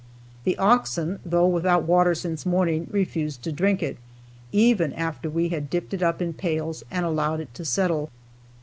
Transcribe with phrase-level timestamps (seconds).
[0.45, 3.97] The oxen, though without water since morning, refused to drink it,
[4.51, 8.09] even after we had dipped it up in pails and allowed it to settle.